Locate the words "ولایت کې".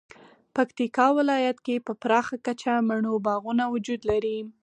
1.17-1.75